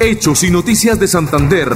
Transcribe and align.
Hechos 0.00 0.44
y 0.44 0.50
Noticias 0.50 0.98
de 0.98 1.06
Santander. 1.06 1.68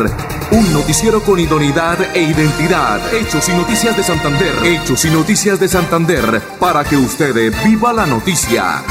Un 0.52 0.72
noticiero 0.72 1.20
con 1.20 1.38
idoneidad 1.38 1.98
e 2.14 2.22
identidad. 2.22 2.98
Hechos 3.12 3.48
y 3.48 3.52
Noticias 3.52 3.96
de 3.96 4.02
Santander. 4.02 4.54
Hechos 4.64 5.04
y 5.04 5.10
Noticias 5.10 5.60
de 5.60 5.68
Santander. 5.68 6.40
Para 6.58 6.84
que 6.84 6.96
usted 6.96 7.34
viva 7.64 7.92
la 7.92 8.06
noticia. 8.06 8.82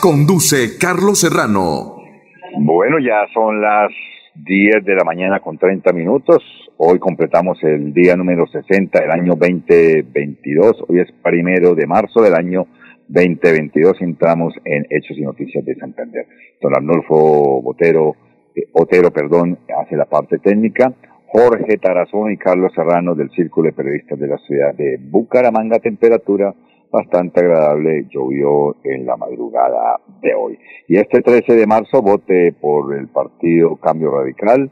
Conduce 0.00 0.78
Carlos 0.78 1.20
Serrano. 1.20 1.96
Bueno, 2.58 2.98
ya 2.98 3.26
son 3.32 3.60
las 3.60 3.90
10 4.34 4.84
de 4.84 4.94
la 4.94 5.04
mañana 5.04 5.40
con 5.40 5.58
30 5.58 5.92
minutos. 5.92 6.42
Hoy 6.76 6.98
completamos 6.98 7.58
el 7.62 7.92
día 7.92 8.14
número 8.16 8.46
60 8.46 9.00
del 9.00 9.10
año 9.10 9.34
2022. 9.34 10.84
Hoy 10.88 11.00
es 11.00 11.08
primero 11.22 11.74
de 11.74 11.86
marzo 11.86 12.22
del 12.22 12.34
año 12.34 12.66
2022. 13.08 14.00
Entramos 14.00 14.54
en 14.64 14.86
Hechos 14.90 15.16
y 15.16 15.22
Noticias 15.22 15.64
de 15.64 15.74
Santander. 15.76 16.26
Don 16.60 16.74
Arnulfo 16.74 17.62
Botero, 17.62 18.14
eh, 18.54 18.68
Otero, 18.72 19.10
perdón, 19.10 19.58
hace 19.76 19.96
la 19.96 20.06
parte 20.06 20.38
técnica. 20.38 20.94
Jorge 21.30 21.76
Tarazón 21.76 22.32
y 22.32 22.38
Carlos 22.38 22.72
Serrano 22.74 23.14
del 23.14 23.30
Círculo 23.30 23.66
de 23.66 23.74
Periodistas 23.74 24.18
de 24.18 24.28
la 24.28 24.38
ciudad 24.38 24.74
de 24.74 24.98
Bucaramanga. 24.98 25.78
Temperatura 25.78 26.54
bastante 26.90 27.40
agradable. 27.40 28.06
Llovió 28.10 28.76
en 28.84 29.06
la 29.06 29.16
madrugada 29.16 30.00
de 30.22 30.34
hoy. 30.34 30.58
Y 30.86 30.96
este 30.96 31.20
13 31.20 31.54
de 31.54 31.66
marzo 31.66 32.02
vote 32.02 32.54
por 32.60 32.96
el 32.96 33.08
partido 33.08 33.76
Cambio 33.76 34.10
Radical. 34.10 34.70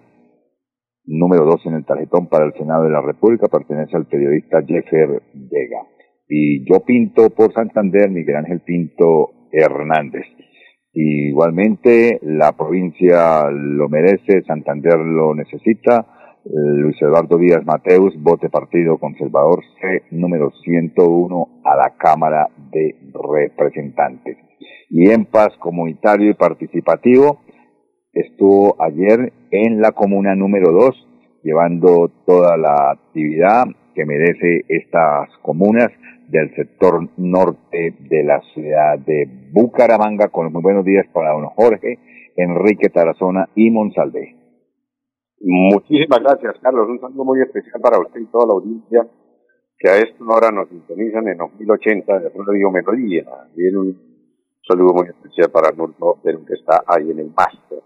Número 1.04 1.44
2 1.44 1.66
en 1.66 1.74
el 1.74 1.84
tarjetón 1.84 2.26
para 2.26 2.46
el 2.46 2.52
Senado 2.54 2.84
de 2.84 2.90
la 2.90 3.00
República 3.00 3.46
pertenece 3.46 3.96
al 3.96 4.06
periodista 4.06 4.62
Jeffer 4.62 5.22
Vega. 5.34 5.86
Y 6.28 6.64
yo 6.68 6.80
pinto 6.80 7.30
por 7.30 7.52
Santander, 7.52 8.10
Miguel 8.10 8.36
Ángel 8.36 8.60
Pinto 8.60 9.30
Hernández. 9.52 10.26
igualmente 10.92 12.18
la 12.22 12.52
provincia 12.52 13.50
lo 13.50 13.88
merece, 13.88 14.42
Santander 14.46 14.98
lo 14.98 15.34
necesita. 15.34 16.06
Luis 16.48 16.96
Eduardo 17.02 17.38
Díaz 17.38 17.64
Mateus, 17.64 18.14
vote 18.22 18.48
Partido 18.48 18.98
Conservador 18.98 19.62
C, 19.80 20.04
número 20.12 20.52
101 20.62 21.48
a 21.64 21.76
la 21.76 21.94
Cámara 21.98 22.48
de 22.70 22.94
Representantes. 23.12 24.38
Y 24.88 25.10
en 25.10 25.24
paz 25.24 25.48
comunitario 25.58 26.30
y 26.30 26.34
participativo 26.34 27.40
estuvo 28.12 28.76
ayer 28.80 29.32
en 29.50 29.80
la 29.80 29.92
comuna 29.92 30.34
número 30.36 30.70
2, 30.70 31.40
llevando 31.42 32.10
toda 32.24 32.56
la 32.56 32.92
actividad 32.92 33.66
que 33.96 34.04
merece 34.04 34.66
estas 34.68 35.30
comunas 35.40 35.90
del 36.28 36.54
sector 36.54 37.08
norte 37.16 37.94
de 37.98 38.22
la 38.24 38.42
ciudad 38.52 38.98
de 38.98 39.26
Bucaramanga, 39.52 40.28
con 40.28 40.52
muy 40.52 40.60
buenos 40.60 40.84
días 40.84 41.06
para 41.14 41.32
don 41.32 41.46
Jorge, 41.46 41.98
Enrique 42.36 42.90
Tarazona 42.90 43.48
y 43.54 43.70
Monsalve. 43.70 44.36
Muchísimas 45.40 46.20
gracias, 46.20 46.56
Carlos. 46.60 46.90
Un 46.90 47.00
saludo 47.00 47.24
muy 47.24 47.40
especial 47.40 47.80
para 47.80 47.98
usted 47.98 48.20
y 48.20 48.26
toda 48.26 48.46
la 48.46 48.52
audiencia 48.52 49.06
que 49.78 49.88
a 49.88 49.96
esta 49.96 50.24
hora 50.24 50.50
nos 50.50 50.68
sintonizan 50.68 51.28
en 51.28 51.38
2080 51.38 52.18
de 52.18 52.28
Radio 52.28 52.70
Melodía. 52.70 53.24
Bien, 53.54 53.76
un 53.78 53.98
saludo 54.66 54.92
muy 54.92 55.08
especial 55.08 55.50
para 55.50 55.68
Arnulfo 55.68 56.20
que 56.22 56.54
está 56.54 56.82
ahí 56.86 57.10
en 57.10 57.20
el 57.20 57.32
máster. 57.34 57.80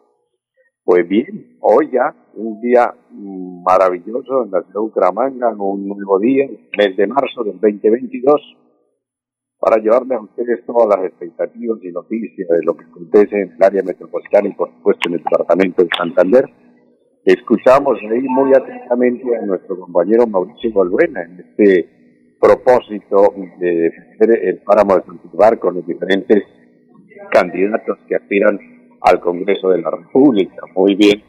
Pues 0.85 1.07
bien, 1.07 1.59
hoy 1.61 1.91
ya, 1.93 2.15
un 2.35 2.61
día 2.61 2.95
maravilloso 3.13 4.45
en 4.45 4.51
la 4.51 4.63
ciudad 4.63 4.75
de 4.75 4.81
Bucaramanga, 4.81 5.51
un 5.51 5.87
nuevo 5.87 6.19
día, 6.19 6.49
mes 6.79 6.97
de 6.97 7.07
marzo 7.07 7.45
del 7.45 7.61
2022, 7.61 8.57
para 9.59 9.77
llevarles 9.77 10.19
a 10.19 10.23
ustedes 10.23 10.65
todas 10.65 10.89
las 10.89 11.07
expectativas 11.07 11.79
y 11.83 11.93
noticias 11.93 12.49
de 12.49 12.63
lo 12.65 12.75
que 12.75 12.85
acontece 12.85 13.43
en 13.43 13.53
el 13.53 13.63
área 13.63 13.83
metropolitana 13.83 14.49
y 14.49 14.53
por 14.55 14.71
supuesto 14.71 15.09
en 15.09 15.15
el 15.15 15.23
departamento 15.23 15.83
de 15.83 15.89
Santander. 15.97 16.45
Escuchamos 17.27 17.99
ahí 18.11 18.23
muy 18.23 18.55
atentamente 18.55 19.37
a 19.37 19.43
nuestro 19.43 19.79
compañero 19.79 20.27
Mauricio 20.27 20.73
Valbuena 20.73 21.23
en 21.23 21.41
este 21.41 22.37
propósito 22.41 23.35
de 23.59 23.71
defender 23.71 24.49
el 24.49 24.63
páramo 24.63 24.97
de 24.97 25.03
Santiago 25.03 25.61
con 25.61 25.75
los 25.75 25.87
diferentes 25.87 26.43
candidatos 27.31 27.99
que 28.09 28.17
aspiran 28.17 28.59
al 29.03 29.21
Congreso 29.21 29.71
de 29.71 29.83
la 29.83 29.91
República. 29.91 30.63
Muy 30.75 30.95
bien, 30.95 31.23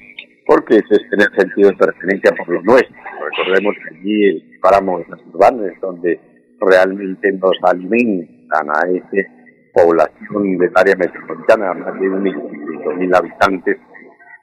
porque 0.46 0.76
ese 0.76 0.96
es 0.96 1.10
tener 1.10 1.30
sentido 1.36 1.70
de 1.70 1.78
pertenencia 1.78 2.32
por 2.36 2.50
lo 2.50 2.62
nuestro. 2.64 2.96
Recordemos 3.30 3.76
que 3.76 3.96
allí 3.96 4.26
el 4.26 4.60
páramo 4.62 5.00
de 5.00 5.06
Santiago 5.06 5.66
es 5.66 5.82
donde 5.82 6.20
realmente 6.60 7.32
nos 7.34 7.58
alimentan 7.64 8.70
a 8.70 8.88
esa 8.90 9.30
población 9.74 10.58
del 10.58 10.72
área 10.76 10.96
metropolitana, 10.96 11.74
más 11.74 12.00
de 12.00 12.10
un 12.10 12.24
mil 12.24 13.16
habitantes 13.16 13.78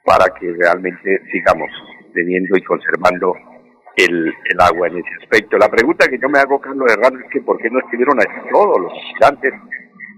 para 0.03 0.25
que 0.39 0.51
realmente 0.51 1.21
sigamos 1.31 1.69
teniendo 2.13 2.57
y 2.57 2.63
conservando 2.63 3.35
el, 3.95 4.33
agua 4.59 4.87
en 4.87 4.97
ese 4.97 5.09
aspecto. 5.21 5.57
La 5.57 5.69
pregunta 5.69 6.07
que 6.07 6.17
yo 6.17 6.29
me 6.29 6.39
hago, 6.39 6.59
Carlos 6.59 6.91
Herrano, 6.91 7.19
es 7.19 7.31
que 7.31 7.41
¿por 7.41 7.57
qué 7.59 7.69
no 7.69 7.79
estuvieron 7.79 8.19
aquí 8.19 8.49
todos 8.51 8.79
los 8.79 8.91
habitantes 8.91 9.53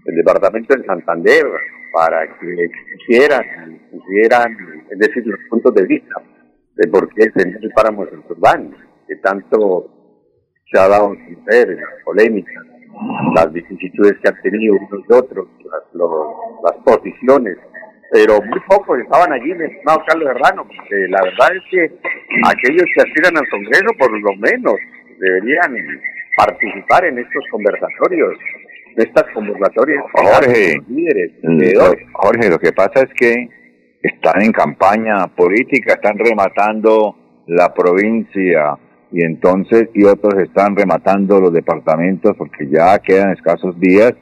del 0.06 0.16
departamento 0.16 0.76
de 0.76 0.86
Santander 0.86 1.46
para 1.92 2.28
que 2.40 2.72
quisieran, 2.98 3.80
pusieran, 3.92 4.58
es 4.90 5.00
decir, 5.00 5.26
los 5.26 5.40
puntos 5.50 5.74
de 5.76 5.86
vista 5.86 6.22
de 6.76 6.88
por 6.90 7.08
qué 7.14 7.24
el 7.24 7.34
señor 7.34 7.62
páramo 7.76 8.06
Urbano, 8.30 8.72
que 9.08 9.16
tanto 9.18 9.90
se 10.72 10.80
ha 10.80 10.88
dado 10.88 11.14
sin 11.16 11.44
ver 11.46 11.70
las 11.70 12.04
polémicas, 12.06 12.64
las 13.36 13.52
vicisitudes 13.52 14.14
que 14.22 14.30
han 14.30 14.42
tenido 14.42 14.76
unos 14.76 15.06
y 15.08 15.14
otros, 15.14 15.48
las, 16.64 16.76
posiciones 16.84 17.58
pero 18.12 18.42
muy 18.42 18.60
pocos 18.68 19.00
estaban 19.00 19.32
allí, 19.32 19.54
mi 19.54 19.66
Carlos 19.86 20.36
Herrano, 20.36 20.68
porque 20.68 21.08
la 21.08 21.24
verdad 21.24 21.56
es 21.56 21.64
que 21.72 21.84
aquellos 22.46 22.84
que 22.94 23.02
aspiran 23.02 23.38
al 23.38 23.50
Congreso, 23.50 23.88
por 23.98 24.12
lo 24.12 24.36
menos, 24.36 24.76
deberían 25.18 26.02
participar 26.36 27.06
en 27.06 27.20
estos 27.20 27.44
conversatorios, 27.50 28.38
de 28.96 29.04
estas 29.04 29.26
conversatorias. 29.34 30.04
Jorge, 30.14 30.82
líderes, 30.88 31.32
Jorge, 32.14 32.50
lo 32.50 32.60
que 32.60 32.72
pasa 32.72 33.02
es 33.02 33.10
que 33.16 33.50
están 34.02 34.42
en 34.42 34.52
campaña 34.52 35.28
política, 35.28 35.94
están 35.94 36.18
rematando 36.18 37.16
la 37.48 37.74
provincia 37.74 38.78
y 39.12 39.24
entonces 39.24 39.90
y 39.94 40.04
otros 40.04 40.36
están 40.42 40.76
rematando 40.76 41.40
los 41.40 41.54
departamentos 41.54 42.36
porque 42.38 42.68
ya 42.70 42.98
quedan 43.00 43.32
escasos 43.32 43.80
días. 43.80 44.14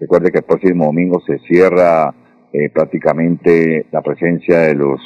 Recuerde 0.00 0.30
que 0.30 0.38
el 0.38 0.44
próximo 0.44 0.86
domingo 0.86 1.20
se 1.26 1.38
cierra 1.40 2.14
eh, 2.52 2.70
prácticamente 2.70 3.86
la 3.90 4.00
presencia 4.00 4.60
de 4.60 4.74
los 4.74 5.00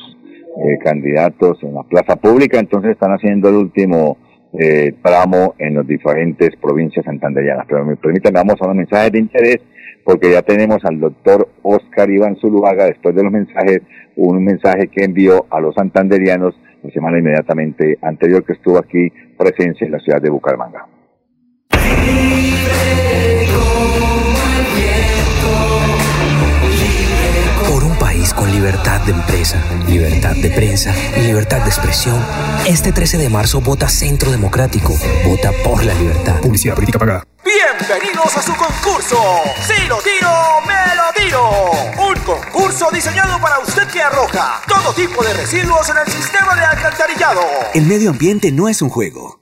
eh, 0.56 0.78
candidatos 0.84 1.58
en 1.62 1.74
la 1.74 1.82
plaza 1.82 2.16
pública, 2.16 2.58
entonces 2.58 2.92
están 2.92 3.12
haciendo 3.12 3.48
el 3.48 3.56
último 3.56 4.18
eh, 4.58 4.94
tramo 5.02 5.54
en 5.58 5.74
las 5.74 5.86
diferentes 5.86 6.50
provincias 6.56 7.04
santanderianas. 7.04 7.66
Pero 7.68 7.84
me 7.84 7.96
permítanme, 7.96 8.38
vamos 8.38 8.60
a 8.60 8.64
unos 8.64 8.76
mensajes 8.76 9.12
de 9.12 9.18
interés, 9.18 9.58
porque 10.04 10.32
ya 10.32 10.42
tenemos 10.42 10.84
al 10.84 11.00
doctor 11.00 11.48
Oscar 11.62 12.10
Iván 12.10 12.36
Zuluaga, 12.36 12.86
después 12.86 13.14
de 13.14 13.22
los 13.22 13.32
mensajes, 13.32 13.82
un 14.16 14.44
mensaje 14.44 14.88
que 14.88 15.04
envió 15.04 15.46
a 15.50 15.60
los 15.60 15.74
santanderianos 15.74 16.54
la 16.82 16.90
semana 16.90 17.18
inmediatamente 17.18 17.98
anterior 18.02 18.44
que 18.44 18.54
estuvo 18.54 18.78
aquí 18.78 19.12
presencia 19.38 19.86
en 19.86 19.92
la 19.92 20.00
ciudad 20.00 20.20
de 20.20 20.30
Bucaramanga 20.30 20.86
con 28.30 28.52
libertad 28.52 29.00
de 29.00 29.10
empresa, 29.10 29.60
libertad 29.88 30.36
de 30.36 30.50
prensa 30.50 30.94
y 31.16 31.22
libertad 31.22 31.60
de 31.62 31.68
expresión. 31.68 32.24
Este 32.66 32.92
13 32.92 33.18
de 33.18 33.28
marzo 33.28 33.60
vota 33.60 33.88
Centro 33.88 34.30
Democrático. 34.30 34.94
Vota 35.24 35.50
por 35.64 35.84
la 35.84 35.94
libertad. 35.94 36.40
Publicidad 36.40 36.76
política 36.76 37.00
pagada. 37.00 37.24
Bienvenidos 37.42 38.36
a 38.36 38.42
su 38.42 38.54
concurso. 38.54 39.16
Si 39.66 39.86
lo 39.88 39.98
tiro, 39.98 40.30
me 40.66 40.94
lo 40.94 41.12
tiro. 41.16 41.50
Un 42.08 42.14
concurso 42.20 42.88
diseñado 42.92 43.40
para 43.40 43.58
usted 43.58 43.88
que 43.88 44.00
arroja 44.00 44.62
todo 44.68 44.92
tipo 44.94 45.24
de 45.24 45.34
residuos 45.34 45.88
en 45.88 45.96
el 46.06 46.12
sistema 46.12 46.54
de 46.54 46.64
alcantarillado. 46.64 47.40
El 47.74 47.86
medio 47.86 48.10
ambiente 48.10 48.52
no 48.52 48.68
es 48.68 48.80
un 48.82 48.88
juego. 48.88 49.41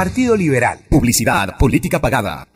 Partido 0.00 0.32
Liberal. 0.34 0.78
Publicidad, 0.88 1.58
política 1.58 1.98
pagada. 1.98 2.46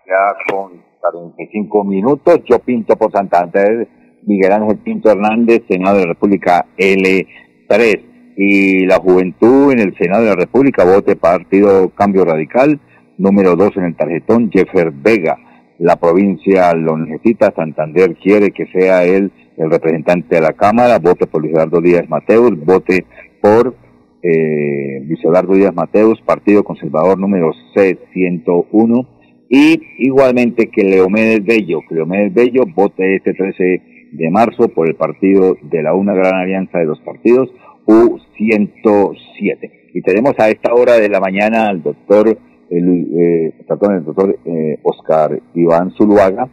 ya 0.05 0.35
con 0.53 0.90
45 1.01 1.85
minutos, 1.85 2.41
yo 2.49 2.59
pinto 2.59 2.97
por 2.97 3.11
Santander, 3.13 3.89
Miguel 4.27 4.53
Ángel 4.53 4.79
Pinto 4.79 5.11
Hernández, 5.11 5.63
Senado 5.69 5.97
de 5.97 6.07
la 6.07 6.13
República 6.13 6.67
L3. 6.77 8.01
Y 8.37 8.87
la 8.87 8.97
juventud 8.97 9.73
en 9.73 9.81
el 9.81 9.97
Senado 9.97 10.23
de 10.23 10.31
la 10.31 10.37
República, 10.37 10.85
vote 10.85 11.17
Partido 11.17 11.91
Cambio 11.91 12.25
Radical, 12.25 12.81
número 13.19 13.57
2 13.57 13.77
en 13.77 13.85
el 13.85 13.97
tarjetón, 13.97 14.51
Jeffer 14.51 14.93
Vega. 14.93 15.37
La 15.79 15.97
provincia 15.97 16.73
lo 16.75 16.97
necesita, 16.97 17.53
Santander 17.55 18.15
quiere 18.17 18.51
que 18.51 18.67
sea 18.67 19.05
él 19.05 19.33
el 19.57 19.71
representante 19.71 20.37
de 20.37 20.41
la 20.41 20.53
Cámara, 20.53 20.99
vote 20.99 21.27
por 21.27 21.43
Luis 21.43 21.53
Eduardo 21.53 21.81
Díaz 21.81 22.09
Mateus, 22.09 22.53
vote 22.65 23.05
por 23.43 23.75
eh, 24.23 25.03
Luis 25.07 25.23
Eduardo 25.23 25.55
Díaz 25.55 25.75
Mateus, 25.75 26.21
Partido 26.23 26.65
Conservador 26.65 27.19
número 27.19 27.53
C101, 27.75 29.07
y 29.53 29.83
igualmente 29.99 30.71
que 30.71 30.85
Leomedes 30.85 31.45
Bello, 31.45 31.81
que 31.89 31.97
Leomedes 31.97 32.33
Bello 32.33 32.63
vote 32.73 33.17
este 33.17 33.35
13 33.35 33.83
de 34.13 34.31
marzo 34.31 34.69
por 34.69 34.89
el 34.89 34.95
partido 34.95 35.57
de 35.61 35.83
la 35.83 35.93
Una 35.93 36.15
Gran 36.15 36.37
Alianza 36.37 36.79
de 36.79 36.85
los 36.85 37.01
Partidos, 37.01 37.51
U107. 37.85 39.73
Y 39.93 40.03
tenemos 40.03 40.39
a 40.39 40.49
esta 40.51 40.73
hora 40.73 40.95
de 40.95 41.09
la 41.09 41.19
mañana 41.19 41.69
al 41.69 41.83
doctor, 41.83 42.39
el, 42.71 43.09
eh, 43.13 43.55
el 43.59 44.05
doctor 44.05 44.39
eh, 44.45 44.79
Oscar 44.85 45.43
Iván 45.55 45.91
Zuluaga, 45.99 46.49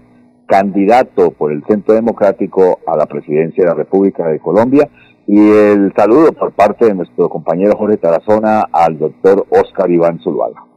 candidato 0.48 1.30
por 1.30 1.52
el 1.52 1.64
Centro 1.68 1.94
Democrático 1.94 2.80
a 2.88 2.98
la 2.98 3.06
presidencia 3.06 3.64
de 3.64 3.70
la 3.70 3.76
República 3.76 4.28
de 4.28 4.40
Colombia, 4.40 4.90
y 5.28 5.38
el 5.38 5.94
saludo 5.96 6.32
por 6.32 6.52
parte 6.54 6.86
de 6.86 6.96
nuestro 6.96 7.30
compañero 7.30 7.78
Jorge 7.78 7.98
Tarazona 7.98 8.62
al 8.72 8.98
doctor 8.98 9.46
Oscar 9.52 9.92
Iván 9.92 10.20
Zuluaga. 10.20 10.68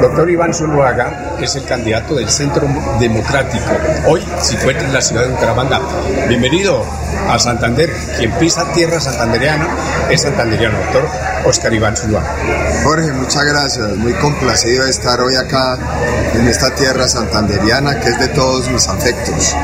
Doctor 0.00 0.30
Iván 0.30 0.54
Zuluaga 0.54 1.36
es 1.40 1.56
el 1.56 1.64
candidato 1.64 2.14
del 2.14 2.28
Centro 2.28 2.66
Democrático. 2.98 3.70
Hoy 4.06 4.26
se 4.40 4.54
encuentra 4.54 4.86
en 4.86 4.94
la 4.94 5.02
ciudad 5.02 5.24
de 5.24 5.30
Bucaramanga. 5.30 5.80
Bienvenido 6.26 6.84
a 7.28 7.38
Santander. 7.38 7.90
Quien 8.16 8.32
pisa 8.32 8.72
tierra 8.72 8.98
santanderiana 8.98 9.68
es 10.10 10.22
santanderiano, 10.22 10.78
doctor 10.78 11.29
Oscar 11.44 11.72
Iván 11.72 11.96
Zuluaga. 11.96 12.34
Jorge, 12.84 13.12
muchas 13.12 13.44
gracias. 13.44 13.96
Muy 13.96 14.12
complacido 14.14 14.84
de 14.84 14.90
estar 14.90 15.20
hoy 15.20 15.36
acá 15.36 15.78
en 16.34 16.46
esta 16.46 16.74
tierra 16.74 17.08
santanderiana 17.08 17.98
que 18.00 18.08
es 18.08 18.18
de 18.18 18.28
todos 18.28 18.68
mis 18.70 18.86
afectos. 18.88 19.54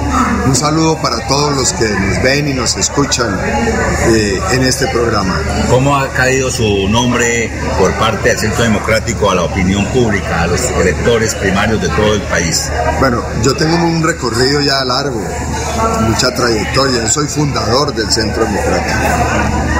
Un 0.47 0.55
saludo 0.55 1.01
para 1.01 1.27
todos 1.27 1.55
los 1.55 1.73
que 1.73 1.89
nos 1.89 2.23
ven 2.23 2.49
y 2.49 2.55
nos 2.55 2.77
escuchan 2.77 3.39
eh, 4.09 4.41
en 4.53 4.63
este 4.63 4.87
programa. 4.89 5.41
¿Cómo 5.71 5.97
ha 5.97 6.09
caído 6.09 6.51
su 6.51 6.89
nombre 6.89 7.51
por 7.79 7.93
parte 7.95 8.31
del 8.31 8.39
Centro 8.39 8.65
Democrático 8.65 9.31
a 9.31 9.35
la 9.35 9.43
opinión 9.43 9.85
pública, 9.87 10.43
a 10.43 10.47
los 10.47 10.61
electores 10.71 11.35
primarios 11.35 11.81
de 11.81 11.89
todo 11.89 12.15
el 12.15 12.23
país? 12.23 12.71
Bueno, 12.99 13.23
yo 13.43 13.55
tengo 13.55 13.77
un 13.77 14.03
recorrido 14.03 14.61
ya 14.61 14.85
largo, 14.85 15.23
mucha 16.09 16.35
trayectoria. 16.35 17.03
Yo 17.03 17.09
soy 17.09 17.29
fundador 17.29 17.95
del 17.95 18.11
Centro 18.11 18.45
Democrático. 18.45 18.99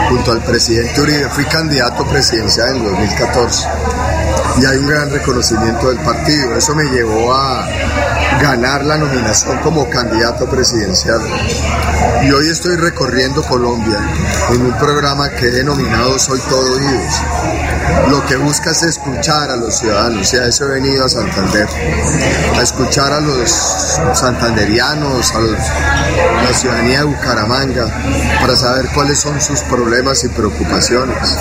Junto 0.09 0.33
al 0.33 0.43
presidente 0.43 1.01
Uribe 1.01 1.29
fui 1.31 1.45
candidato 1.47 1.86
presidencial 1.95 2.77
en 2.77 2.85
2014 2.85 3.69
y 4.61 4.65
hay 4.65 4.79
un 4.79 4.87
gran 4.87 5.11
reconocimiento 5.11 5.89
del 5.89 5.99
partido. 5.99 6.57
Eso 6.57 6.75
me 6.75 6.85
llevó 6.85 7.33
a 7.35 7.69
ganar 8.41 8.85
la 8.85 8.97
nominación 8.97 9.59
como 9.59 9.89
candidato 9.89 10.49
presidencial. 10.49 11.21
Y 12.23 12.31
hoy 12.31 12.49
estoy 12.51 12.77
recorriendo 12.77 13.43
Colombia 13.43 13.99
en 14.51 14.63
un 14.63 14.79
programa 14.79 15.31
que 15.31 15.47
he 15.47 15.51
denominado 15.51 16.19
Soy 16.19 16.41
Todo 16.41 16.73
Oídos. 16.73 17.23
Lo 18.09 18.25
que 18.27 18.37
busca 18.37 18.71
es 18.71 18.83
escuchar 18.83 19.51
a 19.51 19.57
los 19.57 19.79
ciudadanos, 19.79 20.33
y 20.33 20.37
a 20.37 20.47
eso 20.47 20.65
he 20.65 20.81
venido 20.81 21.05
a 21.05 21.09
Santander, 21.09 21.69
a 22.57 22.63
escuchar 22.63 23.13
a 23.13 23.21
los 23.21 23.51
santanderianos, 24.15 25.33
a, 25.35 25.41
la 25.41 26.53
ciudadanía 26.53 27.01
de 27.01 27.05
Bucaramanga, 27.05 27.87
para 28.41 28.57
saber 28.57 28.89
cuáles 28.95 29.19
son 29.19 29.41
sus 29.41 29.61
problemas 29.63 30.23
y 30.25 30.29
preocupaciones. 30.29 31.37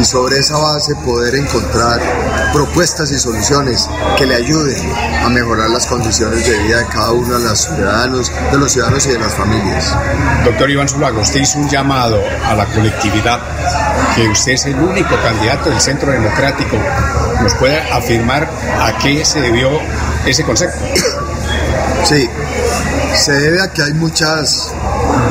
Y 0.00 0.04
sobre 0.04 0.38
esa 0.38 0.56
base 0.56 0.94
poder 0.96 1.34
encontrar 1.34 2.00
propuestas 2.52 3.10
y 3.10 3.18
soluciones 3.18 3.88
que 4.16 4.26
le 4.26 4.36
ayuden 4.36 4.92
a 5.24 5.28
mejorar 5.28 5.70
las 5.70 5.86
condiciones 5.86 6.33
de 6.42 6.58
vida 6.58 6.78
de 6.78 6.86
cada 6.86 7.12
uno 7.12 7.38
de 7.38 7.48
los 7.48 7.60
ciudadanos, 7.60 8.32
de 8.50 8.58
los 8.58 8.72
ciudadanos 8.72 9.06
y 9.06 9.10
de 9.10 9.18
las 9.18 9.34
familias. 9.34 9.96
Doctor 10.44 10.70
Iván 10.70 10.88
Zuluaga, 10.88 11.20
usted 11.20 11.40
hizo 11.40 11.58
un 11.58 11.68
llamado 11.68 12.20
a 12.44 12.54
la 12.54 12.66
colectividad 12.66 13.40
que 14.14 14.28
usted 14.28 14.52
es 14.52 14.66
el 14.66 14.76
único 14.76 15.16
candidato 15.22 15.70
del 15.70 15.80
Centro 15.80 16.10
Democrático. 16.10 16.76
¿Nos 17.40 17.54
puede 17.54 17.78
afirmar 17.92 18.48
a 18.80 18.98
qué 18.98 19.24
se 19.24 19.40
debió 19.40 19.70
ese 20.26 20.44
concepto? 20.44 20.78
Sí, 22.04 22.28
se 23.14 23.32
debe 23.32 23.62
a 23.62 23.72
que 23.72 23.82
hay 23.82 23.94
muchas 23.94 24.74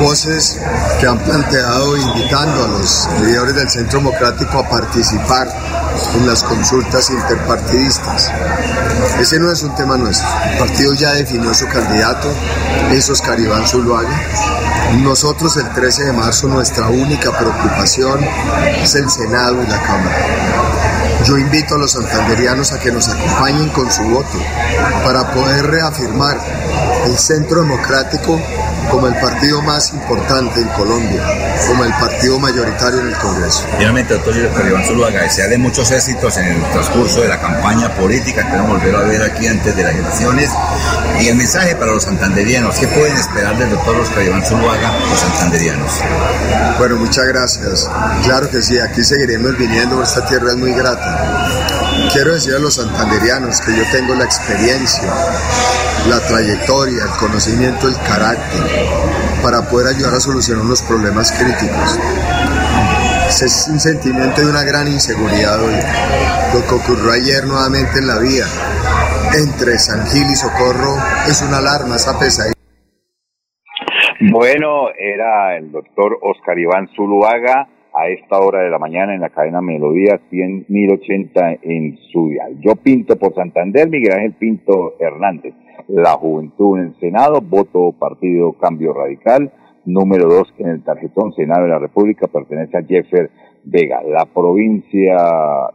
voces 0.00 0.58
que 0.98 1.06
han 1.06 1.20
planteado 1.20 1.96
invitando 1.96 2.64
a 2.64 2.66
los 2.66 3.08
seguidores 3.16 3.54
del 3.54 3.70
Centro 3.70 4.00
Democrático 4.00 4.58
a 4.58 4.68
participar 4.68 5.46
en 6.14 6.26
las 6.26 6.42
consultas 6.42 7.10
interpartidistas. 7.10 8.30
Ese 9.20 9.38
no 9.38 9.50
es 9.50 9.62
un 9.62 9.74
tema 9.74 9.96
nuestro. 9.96 10.26
El 10.50 10.58
partido 10.58 10.94
ya 10.94 11.12
definió 11.12 11.54
su 11.54 11.66
candidato, 11.68 12.28
es 12.90 13.08
Oscar 13.10 13.38
Iván 13.38 13.66
Zuluaga. 13.66 14.20
Nosotros 15.02 15.56
el 15.56 15.72
13 15.72 16.04
de 16.04 16.12
marzo 16.12 16.46
nuestra 16.48 16.88
única 16.88 17.36
preocupación 17.36 18.20
es 18.82 18.94
el 18.94 19.10
Senado 19.10 19.62
y 19.62 19.66
la 19.66 19.82
Cámara. 19.82 20.16
Yo 21.24 21.38
invito 21.38 21.74
a 21.74 21.78
los 21.78 21.92
santanderianos 21.92 22.72
a 22.72 22.78
que 22.78 22.92
nos 22.92 23.08
acompañen 23.08 23.70
con 23.70 23.90
su 23.90 24.02
voto 24.02 24.38
para 25.04 25.32
poder 25.32 25.66
reafirmar 25.66 26.38
el 27.06 27.16
Centro 27.18 27.62
Democrático 27.62 28.40
como 28.90 29.06
el 29.08 29.14
partido 29.14 29.62
más 29.62 29.92
importante 29.92 30.60
en 30.60 30.68
Colombia, 30.68 31.22
como 31.68 31.84
el 31.84 31.92
partido 31.92 32.38
mayoritario 32.38 33.00
en 33.00 33.08
el 33.08 33.16
Congreso. 33.16 33.66
Finalmente, 33.78 34.14
doctor 34.14 34.34
Iván 34.36 34.84
Zuluaga, 34.86 35.22
desearle 35.22 35.58
muchos 35.58 35.90
éxitos 35.90 36.36
en 36.36 36.46
el 36.46 36.62
transcurso 36.70 37.20
de 37.20 37.28
la 37.28 37.40
campaña 37.40 37.94
política 37.94 38.46
que 38.46 38.56
vamos 38.56 38.80
a 38.80 38.84
volver 38.84 38.96
a 38.96 39.00
ver 39.00 39.22
aquí 39.22 39.46
antes 39.46 39.74
de 39.76 39.82
las 39.82 39.94
elecciones. 39.94 40.50
Y 41.20 41.28
el 41.28 41.36
mensaje 41.36 41.76
para 41.76 41.92
los 41.92 42.04
santanderianos, 42.04 42.76
¿qué 42.76 42.88
pueden 42.88 43.16
esperar 43.16 43.56
del 43.58 43.70
doctor 43.70 43.96
Oscar 43.96 44.22
Iván 44.22 44.44
Zuluaga, 44.44 44.92
los 45.10 45.18
santanderianos? 45.18 45.92
Bueno, 46.78 46.96
muchas 46.96 47.24
gracias. 47.26 47.88
Claro 48.24 48.50
que 48.50 48.62
sí, 48.62 48.78
aquí 48.78 49.04
seguiremos 49.04 49.56
viniendo, 49.56 50.02
esta 50.02 50.24
tierra 50.26 50.50
es 50.50 50.56
muy 50.56 50.72
grata. 50.72 51.73
Quiero 52.12 52.34
decir 52.34 52.54
a 52.54 52.58
los 52.58 52.74
santanderianos 52.74 53.60
que 53.60 53.76
yo 53.76 53.82
tengo 53.90 54.14
la 54.14 54.24
experiencia, 54.24 55.12
la 56.08 56.20
trayectoria, 56.20 57.04
el 57.04 57.18
conocimiento, 57.18 57.88
el 57.88 57.96
carácter 57.96 58.62
para 59.42 59.62
poder 59.68 59.94
ayudar 59.94 60.14
a 60.14 60.20
solucionar 60.20 60.64
los 60.64 60.82
problemas 60.82 61.32
críticos. 61.32 61.98
Es 63.28 63.68
un 63.68 63.80
sentimiento 63.80 64.40
de 64.40 64.46
una 64.46 64.62
gran 64.62 64.86
inseguridad 64.86 65.60
hoy. 65.60 65.74
Lo 66.54 66.66
que 66.66 66.74
ocurrió 66.74 67.12
ayer 67.12 67.44
nuevamente 67.44 67.98
en 67.98 68.06
la 68.06 68.18
vía 68.18 68.46
entre 69.36 69.78
San 69.78 70.06
Gil 70.06 70.30
y 70.30 70.36
Socorro 70.36 70.96
es 71.28 71.42
una 71.42 71.58
alarma, 71.58 71.96
esa 71.96 72.18
pesadilla. 72.18 72.54
Bueno, 74.20 74.88
era 74.96 75.56
el 75.56 75.72
doctor 75.72 76.18
Oscar 76.22 76.58
Iván 76.58 76.88
Zuluaga 76.94 77.68
a 77.94 78.08
esta 78.08 78.40
hora 78.40 78.62
de 78.62 78.70
la 78.70 78.78
mañana 78.78 79.14
en 79.14 79.20
la 79.20 79.30
cadena 79.30 79.60
Melodía 79.60 80.20
100.080 80.30 81.60
en 81.62 81.96
su. 82.12 82.30
Yo 82.60 82.74
pinto 82.74 83.16
por 83.16 83.34
Santander, 83.34 83.88
Miguel 83.88 84.12
Ángel 84.12 84.32
Pinto 84.32 84.94
Hernández. 84.98 85.54
La 85.88 86.12
Juventud 86.12 86.78
en 86.78 86.86
el 86.86 86.98
Senado, 86.98 87.40
voto 87.40 87.92
Partido 87.92 88.54
Cambio 88.54 88.92
Radical. 88.92 89.52
Número 89.84 90.28
dos 90.28 90.52
en 90.58 90.68
el 90.70 90.82
tarjetón 90.82 91.32
Senado 91.34 91.62
de 91.62 91.68
la 91.68 91.78
República 91.78 92.26
pertenece 92.26 92.76
a 92.76 92.82
Jeffer 92.82 93.30
Vega. 93.62 94.02
La 94.02 94.24
provincia 94.24 95.16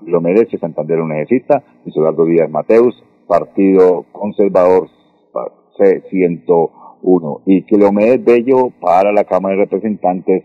lo 0.06 0.20
merece, 0.20 0.58
Santander 0.58 0.98
lo 0.98 1.08
necesita. 1.08 1.64
Luis 1.86 1.96
Eduardo 1.96 2.26
Díaz 2.26 2.50
Mateus, 2.50 3.02
Partido 3.28 4.06
Conservador 4.12 4.90
C101. 5.78 7.42
Y 7.46 7.62
Kilomedes 7.62 8.26
Bello 8.26 8.72
para 8.82 9.14
la 9.14 9.24
Cámara 9.24 9.56
de 9.56 9.62
Representantes 9.62 10.44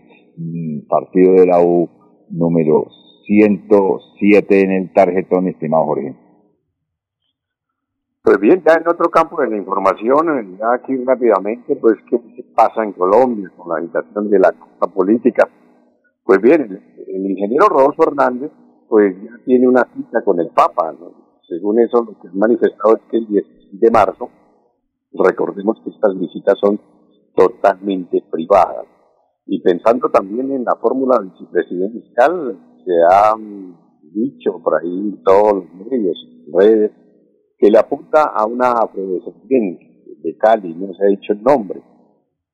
partido 0.87 1.33
de 1.33 1.45
la 1.47 1.61
U 1.61 1.89
número 2.29 2.87
107 3.25 4.61
en 4.61 4.71
el 4.71 4.93
tarjetón, 4.93 5.47
estimado 5.47 5.85
Jorge. 5.85 6.15
Pues 8.25 8.39
bien, 8.39 8.63
ya 8.65 8.73
en 8.73 8.87
otro 8.87 9.11
campo 9.11 9.39
de 9.39 9.49
la 9.51 9.57
información, 9.57 10.57
ya 10.57 10.73
aquí 10.73 10.95
rápidamente, 11.05 11.75
pues 11.75 11.95
qué 12.09 12.19
pasa 12.55 12.83
en 12.83 12.93
Colombia 12.93 13.51
con 13.55 13.69
la 13.69 13.75
agitación 13.75 14.31
de 14.31 14.39
la 14.39 14.51
cosa 14.51 14.91
política. 14.91 15.47
Pues 16.23 16.41
bien, 16.41 16.81
el, 17.07 17.31
ingeniero 17.31 17.67
Rodolfo 17.67 18.01
Hernández, 18.07 18.51
pues 18.89 19.15
ya 19.21 19.29
tiene 19.45 19.67
una 19.67 19.87
cita 19.93 20.23
con 20.23 20.39
el 20.39 20.49
Papa. 20.49 20.95
Según 21.47 21.79
eso, 21.79 22.03
lo 22.03 22.19
que 22.19 22.27
han 22.27 22.39
manifestado 22.39 22.95
es 22.95 23.01
que 23.11 23.17
el 23.17 23.27
16 23.27 23.79
de 23.79 23.91
marzo, 23.91 24.29
recordemos 25.13 25.79
que 25.83 25.91
estas 25.91 26.17
visitas 26.19 26.55
son 26.59 26.79
totalmente 27.35 28.23
privadas. 28.31 28.87
Y 29.47 29.61
pensando 29.61 30.09
también 30.09 30.51
en 30.51 30.63
la 30.63 30.75
fórmula 30.75 31.19
vicepresidencial, 31.19 32.57
se 32.83 32.91
ha 33.09 33.35
dicho 34.01 34.59
por 34.63 34.81
ahí 34.81 35.21
todos 35.23 35.65
los 35.65 35.73
medios, 35.75 36.17
redes, 36.51 36.91
que 37.57 37.69
le 37.69 37.77
apunta 37.77 38.23
a 38.23 38.45
una 38.45 38.71
afrodescendiente 38.71 39.85
de 40.23 40.37
Cali, 40.37 40.73
no 40.73 40.93
se 40.93 41.05
ha 41.05 41.09
dicho 41.09 41.33
el 41.33 41.43
nombre. 41.43 41.81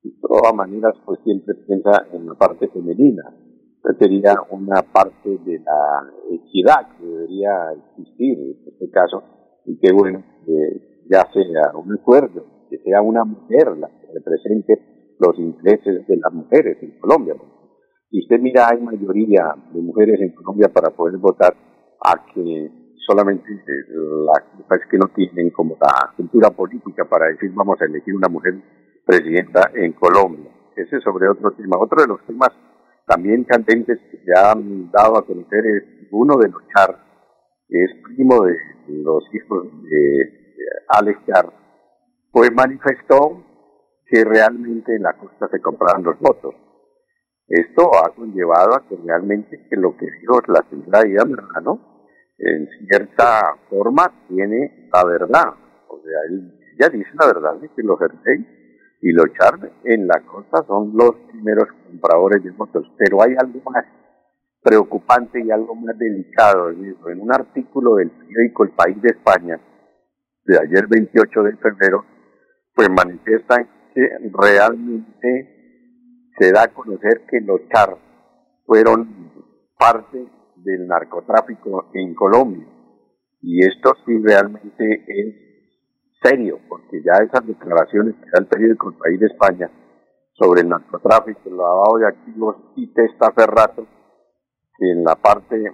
De 0.02 0.10
todas 0.20 0.54
maneras, 0.54 0.94
pues 1.06 1.20
siempre 1.24 1.54
piensa 1.66 2.06
en 2.12 2.26
la 2.26 2.34
parte 2.34 2.68
femenina. 2.68 3.22
Sería 3.98 4.34
una 4.50 4.82
parte 4.82 5.38
de 5.44 5.58
la 5.58 6.10
equidad 6.30 6.96
que 6.96 7.04
debería 7.04 7.72
existir 7.72 8.38
en 8.38 8.72
este 8.72 8.90
caso, 8.90 9.22
y 9.64 9.78
qué 9.78 9.92
bueno 9.92 10.22
que 10.46 11.04
ya 11.10 11.26
sea 11.32 11.76
un 11.76 11.92
acuerdo, 11.92 12.44
que 12.70 12.78
sea 12.78 13.02
una 13.02 13.24
mujer 13.24 13.76
la 13.76 13.88
que 13.88 14.06
represente 14.14 14.91
los 15.22 15.38
intereses 15.38 16.06
de 16.06 16.16
las 16.16 16.32
mujeres 16.32 16.78
en 16.82 16.98
Colombia. 16.98 17.34
Si 18.10 18.20
usted 18.20 18.40
mira, 18.40 18.68
hay 18.68 18.80
mayoría 18.80 19.54
de 19.72 19.80
mujeres 19.80 20.20
en 20.20 20.34
Colombia 20.34 20.68
para 20.68 20.90
poder 20.90 21.16
votar 21.18 21.54
a 22.04 22.26
que 22.34 22.70
solamente 23.06 23.48
la 24.26 24.44
cosa 24.56 24.76
es 24.76 24.90
que 24.90 24.98
no 24.98 25.08
tienen 25.14 25.50
como 25.50 25.76
la 25.80 26.12
cultura 26.16 26.50
política 26.50 27.04
para 27.04 27.26
decir 27.26 27.50
vamos 27.54 27.80
a 27.80 27.86
elegir 27.86 28.14
una 28.14 28.28
mujer 28.28 28.54
presidenta 29.06 29.70
en 29.74 29.92
Colombia. 29.92 30.50
Ese 30.76 30.96
es 30.96 31.02
sobre 31.02 31.28
otro 31.28 31.52
tema. 31.52 31.78
Otro 31.78 32.02
de 32.02 32.08
los 32.08 32.24
temas 32.26 32.50
también 33.06 33.44
candentes 33.44 33.98
que 34.10 34.18
se 34.18 34.32
han 34.38 34.90
dado 34.90 35.18
a 35.18 35.26
conocer 35.26 35.64
es 35.66 36.08
uno 36.10 36.36
de 36.36 36.48
los 36.48 36.62
Char, 36.74 36.96
que 37.68 37.82
es 37.82 37.90
primo 38.04 38.44
de 38.44 38.56
los 38.88 39.24
hijos 39.34 39.66
de 39.82 40.82
Alex 40.88 41.18
Char, 41.26 41.52
pues 42.30 42.50
manifestó 42.52 43.42
que 44.12 44.24
realmente 44.24 44.94
en 44.94 45.04
la 45.04 45.14
costa 45.14 45.48
se 45.48 45.62
compraron 45.62 46.04
los 46.04 46.18
votos. 46.20 46.54
Esto 47.48 47.90
ha 47.96 48.14
conllevado 48.14 48.74
a 48.74 48.86
que 48.86 48.94
realmente 49.02 49.58
lo 49.70 49.96
que 49.96 50.06
dijo 50.20 50.38
la 50.48 50.62
señora 50.68 51.02
Díaz 51.02 51.26
¿no? 51.64 52.04
en 52.36 52.68
cierta 52.86 53.56
forma 53.70 54.12
tiene 54.28 54.90
la 54.92 55.04
verdad. 55.04 55.54
O 55.88 55.98
sea, 56.02 56.20
ella 56.28 56.88
dice 56.90 57.10
la 57.18 57.26
verdad 57.26 57.54
de 57.54 57.70
que 57.70 57.82
los 57.82 57.98
Jersey 57.98 58.46
y 59.00 59.12
los 59.12 59.32
Char 59.32 59.72
en 59.84 60.06
la 60.06 60.20
costa 60.26 60.62
son 60.66 60.92
los 60.94 61.14
primeros 61.30 61.68
compradores 61.86 62.44
de 62.44 62.50
votos. 62.50 62.86
Pero 62.98 63.22
hay 63.22 63.34
algo 63.38 63.62
más 63.70 63.86
preocupante 64.62 65.42
y 65.42 65.50
algo 65.50 65.74
más 65.74 65.96
delicado 65.98 66.68
en. 66.68 66.84
En 66.84 67.20
un 67.20 67.32
artículo 67.32 67.94
del 67.94 68.10
periódico 68.10 68.64
El 68.64 68.70
País 68.72 69.00
de 69.00 69.08
España, 69.08 69.58
de 70.44 70.58
ayer 70.58 70.86
28 70.86 71.42
de 71.44 71.56
febrero, 71.56 72.04
pues 72.74 72.88
manifiestan 72.90 73.68
realmente 73.94 75.62
se 76.38 76.52
da 76.52 76.64
a 76.64 76.72
conocer 76.72 77.22
que 77.28 77.40
los 77.40 77.60
char 77.68 77.96
fueron 78.66 79.32
parte 79.78 80.26
del 80.56 80.86
narcotráfico 80.86 81.90
en 81.94 82.14
Colombia. 82.14 82.66
Y 83.40 83.64
esto 83.66 83.94
sí 84.06 84.18
realmente 84.22 85.04
es 85.06 85.34
serio, 86.22 86.60
porque 86.68 87.02
ya 87.02 87.24
esas 87.24 87.46
declaraciones 87.46 88.14
que 88.14 88.30
da 88.30 88.38
el 88.38 88.46
periódico 88.46 88.90
El 88.90 88.96
País 88.96 89.20
de 89.20 89.26
España 89.26 89.70
sobre 90.34 90.62
el 90.62 90.68
narcotráfico, 90.68 91.40
el 91.46 91.56
lavado 91.56 91.98
de 91.98 92.06
activos 92.06 92.56
y 92.76 92.92
testa 92.94 93.32
Ferrato, 93.32 93.86
que 94.78 94.90
en 94.90 95.04
la 95.04 95.16
parte 95.16 95.64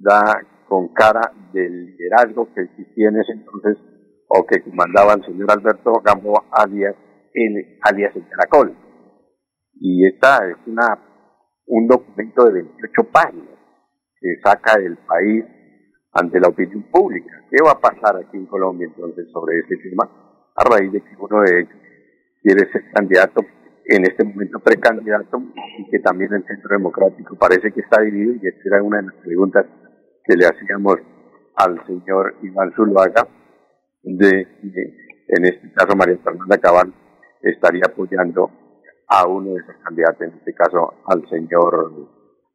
da 0.00 0.42
con 0.68 0.88
cara 0.88 1.32
del 1.52 1.86
liderazgo 1.86 2.52
que 2.52 2.62
existía 2.62 3.08
en 3.08 3.20
ese 3.20 3.32
entonces 3.32 3.78
o 4.28 4.44
que 4.46 4.62
comandaba 4.62 5.14
el 5.14 5.24
señor 5.24 5.52
Alberto 5.52 6.00
Gamboa 6.04 6.44
alias 6.50 6.96
el, 7.36 7.78
alias 7.82 8.14
el 8.16 8.26
Caracol. 8.28 8.74
Y 9.78 10.06
esta 10.06 10.48
es 10.48 10.56
una 10.66 10.98
un 11.66 11.86
documento 11.88 12.44
de 12.44 12.62
28 12.62 13.10
páginas 13.12 13.58
que 14.20 14.40
saca 14.42 14.78
del 14.78 14.96
país 14.98 15.44
ante 16.12 16.40
la 16.40 16.48
opinión 16.48 16.84
pública. 16.90 17.44
¿Qué 17.50 17.56
va 17.62 17.72
a 17.72 17.80
pasar 17.80 18.16
aquí 18.16 18.36
en 18.36 18.46
Colombia 18.46 18.86
entonces 18.86 19.26
sobre 19.32 19.58
este 19.58 19.76
tema? 19.76 20.08
A 20.54 20.64
raíz 20.64 20.92
de 20.92 21.00
que 21.00 21.16
uno 21.18 21.42
de 21.42 21.60
ellos 21.60 21.74
quiere 22.42 22.70
ser 22.70 22.82
candidato, 22.92 23.42
en 23.88 24.04
este 24.04 24.24
momento 24.24 24.58
precandidato, 24.60 25.42
y 25.78 25.90
que 25.90 25.98
también 26.00 26.32
el 26.32 26.44
Centro 26.44 26.70
Democrático 26.70 27.36
parece 27.36 27.72
que 27.72 27.80
está 27.80 28.00
dividido, 28.00 28.34
y 28.34 28.48
esta 28.48 28.60
era 28.64 28.82
una 28.82 28.98
de 28.98 29.04
las 29.04 29.14
preguntas 29.16 29.66
que 30.24 30.36
le 30.36 30.46
hacíamos 30.46 30.96
al 31.56 31.84
señor 31.86 32.36
Iván 32.42 32.72
Zuluaga, 32.74 33.28
de, 34.02 34.28
de 34.62 34.96
en 35.28 35.44
este 35.44 35.72
caso 35.72 35.96
María 35.96 36.18
Fernanda 36.18 36.58
Cabal, 36.58 36.92
estaría 37.42 37.82
apoyando 37.86 38.50
a 39.08 39.26
uno 39.26 39.52
de 39.52 39.60
esos 39.60 39.76
candidatos, 39.84 40.22
en 40.22 40.34
este 40.38 40.54
caso 40.54 40.94
al 41.06 41.28
señor 41.28 41.92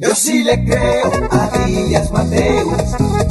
Yo 0.00 0.14
sí 0.14 0.44
le 0.44 0.64
creo 0.64 1.10
a 1.28 1.66
Díaz 1.66 2.12
Mateus. 2.12 2.68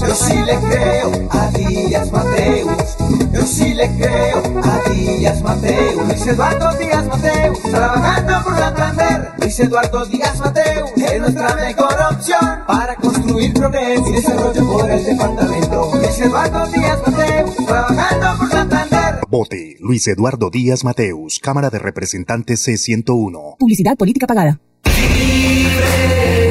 Yo 0.02 0.14
sí 0.14 0.34
le 0.36 0.58
creo 0.68 1.30
a 1.32 1.50
Díaz 1.52 2.12
Mateus. 2.12 2.98
Yo 3.32 3.42
sí 3.44 3.74
le 3.74 3.88
creo 3.96 4.44
a 4.62 4.90
Díaz 4.90 5.42
Mateus. 5.42 6.08
Luis 6.08 6.28
Eduardo 6.28 6.78
Díaz 6.78 7.08
Mateus. 7.08 7.62
Trabajando 7.62 8.34
por 8.44 8.58
Santander. 8.58 9.32
Luis 9.40 9.60
Eduardo 9.62 10.06
Díaz 10.08 10.40
Mateus. 10.40 10.92
Es 10.98 11.22
nuestra 11.22 11.56
mejor 11.56 11.96
opción 12.12 12.60
para 12.68 12.96
construir 12.98 13.54
progreso 13.54 14.10
y 14.10 14.12
desarrollo 14.12 14.68
por 14.70 14.92
el 14.92 15.06
departamento. 15.06 15.92
Luis 15.94 16.20
Eduardo 16.20 16.68
Díaz 16.68 17.00
Mateus. 17.08 17.56
Trabajando 17.66 18.40
por 18.40 18.52
Santander. 18.52 19.20
Vote 19.30 19.78
Luis 19.80 20.06
Eduardo 20.10 20.50
Díaz 20.50 20.84
Mateus, 20.84 21.40
Cámara 21.40 21.70
de 21.70 21.80
Representantes 21.80 22.68
C101. 22.68 23.56
Publicidad 23.58 23.96
política 23.96 24.28
pagada. 24.28 24.60
Libre 24.84 26.47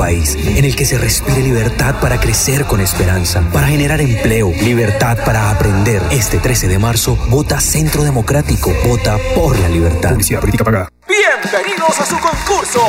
país 0.00 0.34
en 0.34 0.64
el 0.64 0.74
que 0.74 0.86
se 0.86 0.96
respire 0.96 1.42
libertad 1.42 2.00
para 2.00 2.18
crecer 2.18 2.64
con 2.64 2.80
esperanza, 2.80 3.42
para 3.52 3.66
generar 3.66 4.00
empleo, 4.00 4.50
libertad 4.62 5.18
para 5.26 5.50
aprender. 5.50 6.02
Este 6.10 6.38
13 6.38 6.68
de 6.68 6.78
marzo, 6.78 7.16
vota 7.28 7.60
Centro 7.60 8.02
Democrático, 8.02 8.72
vota 8.86 9.18
por 9.34 9.58
la 9.58 9.68
libertad. 9.68 10.12
Publicidad 10.12 10.40
política 10.40 10.64
pagada. 10.64 10.88
Bienvenidos 11.06 12.00
a 12.00 12.06
su 12.06 12.18
concurso. 12.18 12.80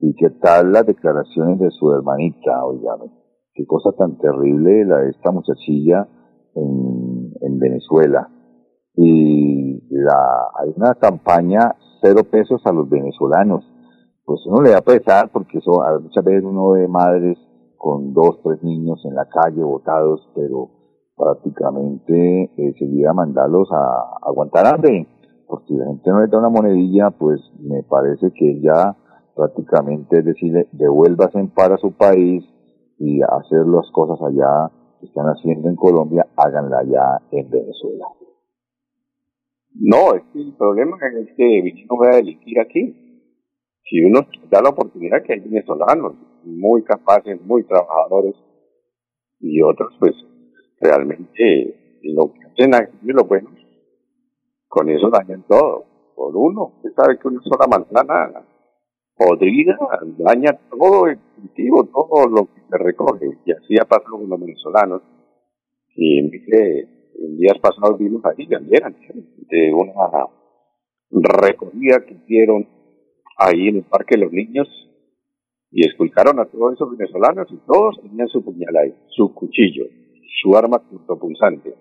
¿Y 0.00 0.14
qué 0.14 0.30
tal 0.42 0.72
las 0.72 0.86
declaraciones 0.86 1.58
de 1.58 1.70
su 1.70 1.92
hermanita? 1.92 2.64
Oígame, 2.64 3.10
qué 3.54 3.64
cosa 3.66 3.92
tan 3.96 4.18
terrible 4.18 4.84
la 4.84 4.98
de 4.98 5.10
esta 5.10 5.30
muchachilla 5.30 6.08
en, 6.56 7.32
en 7.40 7.58
Venezuela. 7.58 8.28
Y 8.94 9.80
la, 9.90 10.48
hay 10.58 10.72
una 10.74 10.94
campaña 10.94 11.76
cero 12.00 12.22
pesos 12.30 12.60
a 12.64 12.72
los 12.72 12.88
venezolanos. 12.88 13.64
Pues 14.24 14.40
uno 14.46 14.62
le 14.62 14.70
da 14.70 14.80
pesar 14.80 15.30
porque 15.30 15.58
eso, 15.58 15.82
muchas 16.02 16.24
veces 16.24 16.44
uno 16.44 16.70
ve 16.70 16.88
madres 16.88 17.38
con 17.76 18.12
dos, 18.12 18.40
tres 18.42 18.62
niños 18.62 19.00
en 19.04 19.14
la 19.14 19.26
calle 19.26 19.62
botados, 19.62 20.28
pero 20.34 20.70
prácticamente 21.16 22.50
eh, 22.56 22.74
seguir 22.78 23.06
a 23.06 23.12
mandarlos 23.12 23.70
a, 23.70 23.76
a 23.76 24.18
aguantar 24.28 24.66
hambre. 24.66 25.06
Porque 25.46 25.74
la 25.74 25.86
gente 25.86 26.10
no 26.10 26.20
les 26.20 26.30
da 26.30 26.38
una 26.38 26.48
monedilla, 26.48 27.10
pues 27.10 27.40
me 27.60 27.84
parece 27.84 28.32
que 28.32 28.60
ya 28.60 28.96
prácticamente 29.36 30.18
es 30.18 30.24
decirle, 30.24 30.66
devuélvase 30.72 31.38
en 31.38 31.50
paz 31.50 31.70
a 31.70 31.76
su 31.76 31.92
país 31.92 32.42
y 32.98 33.20
hacer 33.22 33.66
las 33.66 33.88
cosas 33.92 34.18
allá 34.26 34.72
que 34.98 35.06
están 35.06 35.26
haciendo 35.26 35.68
en 35.68 35.76
Colombia, 35.76 36.26
háganla 36.36 36.78
allá 36.78 37.22
en 37.30 37.50
Venezuela. 37.50 38.06
No, 39.74 40.14
es 40.14 40.22
que 40.32 40.40
el 40.40 40.54
problema 40.56 40.96
es 40.96 41.28
que 41.36 41.84
no 41.88 41.96
voy 41.96 42.08
a 42.08 42.16
delinquir 42.16 42.60
aquí. 42.60 43.30
Si 43.84 44.02
uno 44.02 44.20
da 44.50 44.62
la 44.62 44.70
oportunidad 44.70 45.22
que 45.22 45.34
hay 45.34 45.40
venezolanos 45.40 46.14
muy 46.44 46.82
capaces, 46.82 47.40
muy 47.42 47.64
trabajadores, 47.64 48.34
y 49.40 49.60
otros 49.62 49.94
pues 50.00 50.14
realmente 50.80 52.00
lo 52.02 52.32
que 52.32 52.40
hacen 52.46 52.74
aquí 52.74 52.96
los 53.02 53.28
buenos, 53.28 53.52
con 54.68 54.88
eso 54.88 55.10
dañan 55.10 55.44
todo. 55.46 55.84
Por 56.14 56.34
uno, 56.34 56.72
usted 56.76 56.90
sabe 56.96 57.18
que 57.18 57.28
una 57.28 57.40
sola 57.42 57.66
manzana 57.66 58.46
podrida 59.16 59.78
daña 60.18 60.58
todo 60.70 61.06
el 61.06 61.18
cultivo, 61.36 61.84
todo 61.84 62.28
lo 62.28 62.46
que 62.46 62.60
se 62.68 62.78
recoge. 62.78 63.26
Y 63.44 63.52
así 63.52 63.74
ha 63.80 63.84
pasado 63.84 64.18
con 64.18 64.28
los 64.28 64.40
venezolanos. 64.40 65.02
Y 65.94 66.18
en 66.18 67.36
días 67.38 67.58
pasados 67.60 67.98
vimos 67.98 68.22
ahí 68.24 68.46
también 68.46 68.82
de 69.48 69.72
una 69.72 71.28
recogida 71.40 72.04
que 72.04 72.14
hicieron 72.14 72.68
ahí 73.38 73.68
en 73.68 73.76
el 73.76 73.84
Parque 73.84 74.16
de 74.16 74.24
los 74.24 74.32
Niños 74.32 74.68
y 75.70 75.86
esculcaron 75.86 76.38
a 76.40 76.46
todos 76.46 76.74
esos 76.74 76.96
venezolanos 76.96 77.48
y 77.50 77.56
todos 77.66 78.00
tenían 78.02 78.28
su 78.28 78.44
puñal 78.44 78.76
ahí, 78.76 78.94
su 79.08 79.32
cuchillo, 79.34 79.84
su 80.42 80.56
arma 80.56 80.78
cortopunzante. 80.78 81.74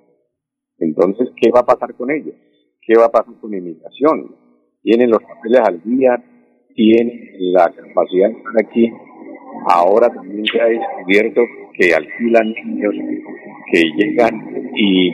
Entonces, 0.78 1.30
¿qué 1.41 1.50
va 1.52 1.62
a 1.62 1.65
pasar 1.65 1.93
con 1.95 2.12
ellos? 2.12 2.36
¿Qué 2.82 2.98
va 2.98 3.06
a 3.06 3.12
pasar 3.12 3.34
con 3.39 3.52
la 3.52 3.58
inmigración? 3.58 4.36
Tienen 4.82 5.10
los 5.10 5.21
papeles 5.24 5.62
al 5.65 5.82
día, 5.84 6.24
tienen 6.75 7.31
la 7.39 7.71
capacidad 7.71 8.29
de 8.29 8.38
estar 8.38 8.53
aquí. 8.59 8.91
Ahora 9.67 10.09
también 10.09 10.45
se 10.45 10.61
ha 10.61 10.65
descubierto 10.65 11.41
que 11.73 11.93
alquilan 11.93 12.53
niños 12.53 12.93
que 13.71 13.83
llegan 13.95 14.71
y 14.75 15.11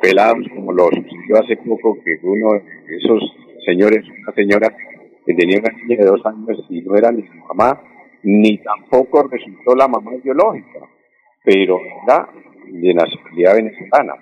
pelados 0.00 0.46
como 0.54 0.72
los 0.72 0.90
yo 1.28 1.36
hace 1.36 1.56
poco 1.56 1.96
que 2.02 2.18
uno 2.22 2.52
de 2.54 2.96
esos 2.96 3.22
señores, 3.64 4.04
una 4.22 4.32
señora 4.34 4.68
que 5.24 5.34
tenía 5.34 5.58
una 5.58 5.72
niña 5.82 5.96
de 5.98 6.06
dos 6.06 6.24
años 6.24 6.64
y 6.68 6.80
no 6.82 6.96
era 6.96 7.10
ni 7.12 7.22
su 7.22 7.34
mamá, 7.48 7.80
ni 8.22 8.58
tampoco 8.58 9.22
resultó 9.24 9.74
la 9.74 9.88
mamá 9.88 10.12
biológica, 10.22 10.80
pero 11.44 11.78
era 12.04 12.28
de 12.66 12.94
nacionalidad 12.94 13.54
venezolana. 13.56 14.14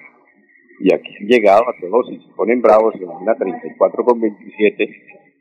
Y 0.81 0.93
aquí 0.93 1.09
han 1.21 1.27
llegado 1.27 1.63
a 1.69 1.75
todos 1.81 2.11
y 2.11 2.17
se 2.19 2.33
ponen 2.35 2.61
bravos, 2.61 2.95
se 2.99 3.05
van 3.05 3.29
a 3.29 3.35
34 3.35 4.05
con 4.05 4.21
27 4.21 4.91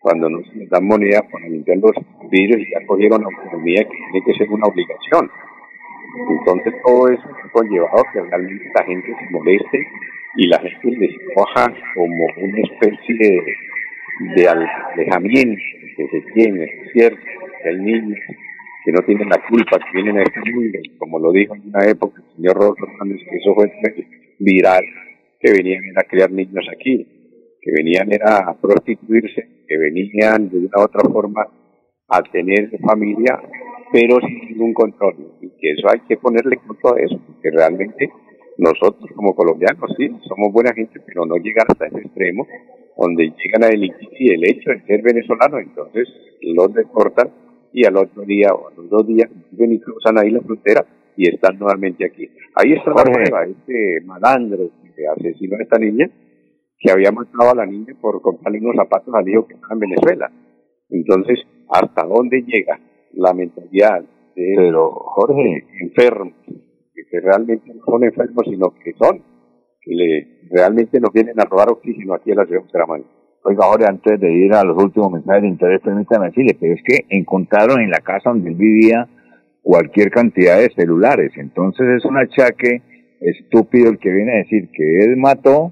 cuando 0.04 0.30
no 0.30 0.44
se 0.44 0.56
les 0.58 0.70
dan 0.70 0.86
moneda 0.86 1.22
para 1.32 1.48
limpiar 1.48 1.78
los 1.78 1.96
vidrios 2.30 2.60
y 2.60 2.72
ya 2.72 2.86
cogieron 2.86 3.22
la 3.22 3.30
autonomía 3.34 3.86
que 3.86 3.98
tiene 4.12 4.26
que 4.26 4.34
ser 4.38 4.50
una 4.52 4.68
obligación. 4.68 5.32
Entonces 6.30 6.74
todo 6.86 7.08
eso 7.08 7.24
ha 7.24 7.50
conllevado 7.50 8.04
que 8.12 8.22
realmente 8.22 8.66
la 8.76 8.86
gente 8.86 9.08
se 9.08 9.32
moleste 9.32 9.88
y 10.36 10.48
la 10.48 10.60
gente 10.60 10.92
les 10.98 11.16
coja 11.34 11.74
como 11.96 12.26
una 12.38 12.60
especie 12.60 13.16
de, 13.18 13.42
de 14.36 14.48
alejamiento 14.48 15.62
que 15.96 16.08
se 16.10 16.22
tiene, 16.34 16.68
cierto, 16.92 17.22
hay 17.64 17.78
niños 17.78 18.20
que 18.84 18.92
no 18.92 19.00
tienen 19.06 19.30
la 19.30 19.42
culpa, 19.48 19.80
que 19.80 19.94
vienen 19.94 20.18
a 20.18 20.24
este 20.24 20.52
mundo, 20.52 20.80
como 20.98 21.18
lo 21.18 21.32
dijo 21.32 21.56
en 21.56 21.70
una 21.70 21.86
época 21.86 22.22
el 22.22 22.36
señor 22.36 22.58
Roberto 22.58 22.86
Hernández, 22.86 23.22
que 23.30 23.38
eso 23.38 23.56
fue 23.56 23.72
viral, 24.40 24.84
que 25.40 25.52
venían 25.54 25.82
a 25.96 26.04
criar 26.04 26.30
niños 26.30 26.68
aquí, 26.76 27.08
que 27.62 27.72
venían 27.72 28.12
era 28.12 28.40
a 28.40 28.54
prostituirse, 28.60 29.53
que 29.68 29.78
venían 29.78 30.50
de 30.50 30.58
una 30.60 30.78
u 30.78 30.82
otra 30.82 31.10
forma 31.10 31.48
a 32.08 32.22
tener 32.24 32.70
familia, 32.80 33.40
pero 33.92 34.20
sin 34.20 34.50
ningún 34.50 34.74
control. 34.74 35.16
Y 35.42 35.50
que 35.50 35.72
eso 35.72 35.88
hay 35.90 36.00
que 36.08 36.18
ponerle 36.18 36.58
control 36.58 37.00
a 37.00 37.04
eso, 37.04 37.20
porque 37.26 37.52
realmente 37.52 38.10
nosotros 38.58 39.10
como 39.16 39.36
colombianos 39.36 39.92
sí, 39.98 40.10
somos 40.28 40.52
buena 40.52 40.74
gente, 40.74 41.00
pero 41.06 41.26
no 41.26 41.36
llegar 41.38 41.66
hasta 41.70 41.88
ese 41.88 42.00
extremo, 42.00 42.48
donde 42.98 43.24
llegan 43.24 43.64
a 43.64 43.68
delinquir 43.68 44.10
y 44.20 44.34
el 44.34 44.44
hecho 44.48 44.70
de 44.70 44.82
ser 44.86 45.02
venezolano, 45.02 45.60
entonces 45.60 46.08
los 46.42 46.74
deportan 46.74 47.30
y 47.72 47.86
al 47.86 47.98
otro 47.98 48.24
día 48.24 48.50
o 48.54 48.68
a 48.68 48.74
los 48.76 48.90
dos 48.90 49.08
días 49.08 49.30
ven 49.52 49.74
y 49.74 49.80
cruzan 49.80 50.20
ahí 50.20 50.30
la 50.30 50.42
frontera 50.42 50.86
y 51.18 51.28
están 51.28 51.58
nuevamente 51.58 52.06
aquí. 52.06 52.30
Ahí 52.56 52.74
está 52.74 52.92
la 52.92 53.04
prueba, 53.04 53.46
este 53.46 54.02
malandro 54.06 54.70
que 54.96 55.08
asesinó 55.08 55.58
a 55.58 55.64
esta 55.64 55.80
niña, 55.80 56.10
que 56.84 56.92
había 56.92 57.12
matado 57.12 57.52
a 57.52 57.56
la 57.56 57.66
niña 57.66 57.94
por 58.02 58.22
comprarle 58.22 58.60
unos 58.60 58.76
zapatos 58.76 59.14
al 59.16 59.28
hijo 59.28 59.48
que 59.48 59.54
estaba 59.54 59.74
en 59.74 59.80
Venezuela. 59.80 60.30
Entonces, 60.90 61.40
¿hasta 61.70 62.04
dónde 62.04 62.42
llega 62.42 62.78
la 63.14 63.34
mentalidad 63.34 64.02
de 64.36 64.54
Pero, 64.58 64.92
Jorge, 64.92 65.66
enfermos? 65.80 66.34
Que, 66.46 67.20
realmente 67.22 67.72
no 67.74 67.86
son 67.86 68.04
enfermos, 68.04 68.44
sino 68.46 68.74
que 68.84 68.94
son, 68.94 69.20
que 69.82 69.96
le, 69.96 70.28
realmente 70.52 71.00
nos 71.00 71.14
vienen 71.14 71.40
a 71.40 71.46
robar 71.46 71.70
oxígeno 71.70 72.16
aquí 72.16 72.32
en 72.32 72.38
la 72.38 72.46
ciudad 72.46 72.62
de 72.62 72.66
Bucaramanga. 72.66 73.06
Oiga, 73.44 73.66
Jorge, 73.66 73.86
antes 73.88 74.20
de 74.20 74.34
ir 74.34 74.54
a 74.54 74.64
los 74.64 74.82
últimos 74.82 75.12
mensajes 75.12 75.44
de 75.44 75.48
interés, 75.50 75.82
permítame 75.82 76.28
decirle, 76.28 76.58
pero 76.60 76.74
es 76.74 76.82
que 76.84 77.06
encontraron 77.10 77.82
en 77.82 77.92
la 77.92 78.00
casa 78.00 78.32
donde 78.32 78.50
él 78.50 78.56
vivía 78.56 79.08
cualquier 79.62 80.10
cantidad 80.10 80.60
de 80.60 80.70
celulares. 80.74 81.32
Entonces 81.38 81.88
es 81.98 82.06
un 82.06 82.18
achaque 82.18 82.82
estúpido 83.22 83.90
el 83.90 84.00
que 84.00 84.12
viene 84.12 84.34
a 84.34 84.38
decir 84.38 84.70
que 84.72 85.00
él 85.00 85.18
mató 85.18 85.72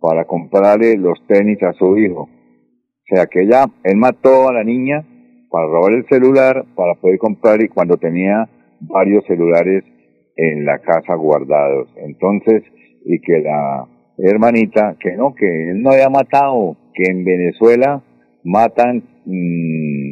para 0.00 0.24
comprarle 0.24 0.96
los 0.96 1.18
tenis 1.26 1.62
a 1.62 1.72
su 1.72 1.96
hijo. 1.98 2.22
O 2.22 3.14
sea, 3.14 3.26
que 3.26 3.42
ella, 3.42 3.66
él 3.84 3.96
mató 3.96 4.48
a 4.48 4.52
la 4.52 4.64
niña 4.64 5.04
para 5.50 5.66
robar 5.66 5.92
el 5.92 6.06
celular, 6.08 6.64
para 6.74 6.94
poder 6.94 7.18
comprar 7.18 7.62
y 7.62 7.68
cuando 7.68 7.96
tenía 7.96 8.48
varios 8.80 9.24
celulares 9.26 9.84
en 10.36 10.64
la 10.64 10.78
casa 10.78 11.14
guardados. 11.14 11.88
Entonces, 11.96 12.62
y 13.04 13.20
que 13.20 13.40
la 13.40 13.86
hermanita, 14.18 14.96
que 15.00 15.16
no, 15.16 15.34
que 15.34 15.70
él 15.70 15.82
no 15.82 15.90
había 15.90 16.10
matado, 16.10 16.76
que 16.94 17.10
en 17.10 17.24
Venezuela 17.24 18.02
matan 18.44 19.02
mm, 19.24 20.10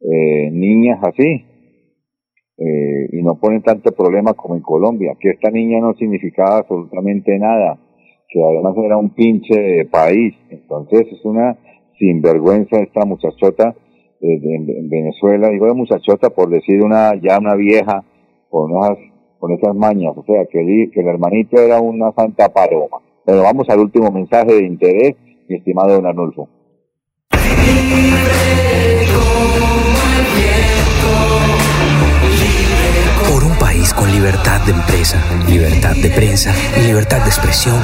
eh, 0.00 0.50
niñas 0.52 1.00
así. 1.02 1.44
Eh, 2.60 3.08
y 3.12 3.22
no 3.22 3.38
ponen 3.38 3.62
tanto 3.62 3.92
problema 3.92 4.34
como 4.34 4.56
en 4.56 4.62
Colombia, 4.62 5.14
que 5.20 5.30
esta 5.30 5.48
niña 5.48 5.80
no 5.80 5.94
significaba 5.94 6.58
absolutamente 6.58 7.38
nada, 7.38 7.78
que 8.28 8.42
además 8.42 8.74
era 8.84 8.96
un 8.96 9.10
pinche 9.10 9.84
país. 9.86 10.34
Entonces 10.50 11.06
es 11.12 11.24
una 11.24 11.56
sinvergüenza 11.98 12.78
esta 12.80 13.04
muchachota 13.04 13.74
eh, 14.20 14.38
de- 14.40 14.54
en, 14.54 14.68
en 14.70 14.88
Venezuela, 14.90 15.48
digo 15.48 15.66
de 15.66 15.74
muchachota 15.74 16.30
por 16.30 16.48
decir 16.50 16.82
una 16.82 17.14
ya 17.20 17.38
una 17.38 17.54
vieja 17.54 18.04
con 18.50 18.70
esas, 18.76 18.98
con 19.38 19.52
esas 19.52 19.74
mañas, 19.74 20.12
o 20.16 20.24
sea 20.24 20.44
que, 20.50 20.60
el- 20.60 20.90
que 20.90 21.00
el 21.00 21.08
hermanito 21.08 21.60
era 21.60 21.80
una 21.80 22.12
santa 22.12 22.48
paloma. 22.52 22.98
Pero 23.24 23.42
vamos 23.42 23.68
al 23.68 23.80
último 23.80 24.10
mensaje 24.10 24.52
de 24.54 24.64
interés, 24.66 25.16
mi 25.48 25.56
estimado 25.56 25.94
don 25.94 26.06
Arnulfo. 26.06 26.48
Por 31.00 31.40
un 31.52 31.57
con 33.94 34.10
libertad 34.10 34.60
de 34.62 34.72
empresa, 34.72 35.22
libertad 35.46 35.94
de 35.96 36.10
prensa 36.10 36.54
libertad 36.82 37.22
de 37.22 37.28
expresión, 37.28 37.76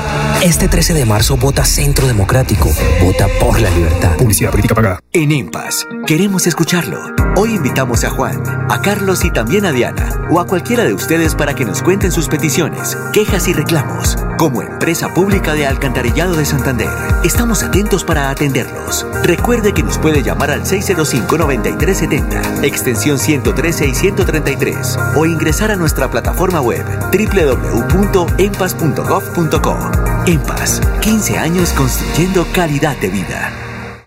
este 0.42 0.68
13 0.68 0.94
de 0.94 1.04
marzo 1.04 1.36
vota 1.36 1.64
Centro 1.64 2.06
Democrático. 2.06 2.70
Vota 3.02 3.26
por 3.40 3.60
la 3.60 3.70
libertad. 3.70 4.16
Publicidad 4.16 4.50
política 4.50 4.74
pagada. 4.74 5.00
En 5.12 5.32
Impas, 5.32 5.86
queremos 6.06 6.46
escucharlo. 6.46 6.98
Hoy 7.36 7.54
invitamos 7.54 8.04
a 8.04 8.10
Juan, 8.10 8.42
a 8.70 8.80
Carlos 8.80 9.24
y 9.24 9.30
también 9.30 9.66
a 9.66 9.72
Diana, 9.72 10.26
o 10.30 10.40
a 10.40 10.46
cualquiera 10.46 10.84
de 10.84 10.94
ustedes 10.94 11.34
para 11.34 11.54
que 11.54 11.64
nos 11.64 11.82
cuenten 11.82 12.12
sus 12.12 12.28
peticiones, 12.28 12.96
quejas 13.12 13.48
y 13.48 13.52
reclamos. 13.52 14.16
Como 14.38 14.62
empresa 14.62 15.12
pública 15.14 15.54
de 15.54 15.66
Alcantarillado 15.66 16.34
de 16.34 16.44
Santander, 16.44 16.90
estamos 17.24 17.62
atentos 17.62 18.02
para 18.02 18.30
atenderlos. 18.30 19.06
Recuerde 19.22 19.72
que 19.72 19.84
nos 19.84 19.98
puede 19.98 20.24
llamar 20.24 20.50
al 20.50 20.64
605-9370, 20.64 22.64
extensión 22.64 23.16
113 23.18 23.86
y 23.86 23.94
133, 23.94 24.98
o 25.14 25.24
ingresar 25.24 25.70
a 25.70 25.76
nuestra 25.76 26.10
plataforma 26.10 26.60
web 26.60 26.84
www.empas.gov.co. 27.12 29.78
Empas, 30.26 30.80
15 31.00 31.38
años 31.38 31.72
construyendo 31.72 32.44
calidad 32.52 32.96
de 32.96 33.10
vida. 33.10 33.63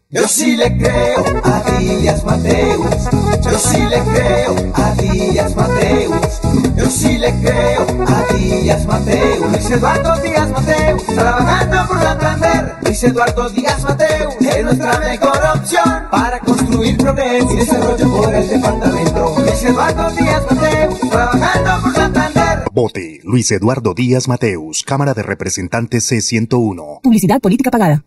Yo 0.10 0.26
sí 0.26 0.56
le 0.56 0.78
creo 0.78 1.22
a 1.44 1.80
Díaz 1.80 2.24
Mateus. 2.24 3.10
Yo 3.44 3.60
sí 3.60 3.78
le 3.90 4.00
creo 4.04 4.56
a 4.74 4.92
Díaz 4.94 5.54
Mateus. 5.54 6.42
Yo 6.78 6.90
sí 6.90 7.18
le 7.18 7.34
creo 7.42 7.86
a 8.08 8.34
Díaz 8.34 8.86
Mateus. 8.86 9.52
Luis 9.52 9.70
Eduardo 9.70 10.22
Díaz 10.22 10.50
Mateus. 10.50 11.04
Trabajando 11.08 11.88
por 11.90 12.02
Santander. 12.02 12.76
Luis 12.84 13.04
Eduardo 13.04 13.50
Díaz 13.50 13.84
Mateus. 13.84 14.36
Es 14.40 14.64
nuestra 14.64 15.00
mejor 15.00 15.40
opción 15.54 16.04
para 16.10 16.40
construir 16.40 16.98
progreso 16.98 17.52
y 17.52 17.58
desarrollo 17.58 18.10
por 18.10 18.34
el 18.34 18.48
departamento. 18.48 19.36
Luis 19.40 19.64
Eduardo 19.64 20.12
Díaz 20.12 20.44
Mateus. 20.50 21.00
Trabajando 21.02 21.82
por 21.84 21.94
Santander. 21.94 22.64
Vote 22.72 23.20
Luis 23.26 23.52
Eduardo 23.52 23.94
Díaz 23.94 24.30
Mateus, 24.30 24.84
Cámara 24.84 25.14
de 25.14 25.24
Representantes 25.24 26.10
C101. 26.10 27.02
Publicidad 27.02 27.42
política 27.42 27.72
pagada. 27.72 28.06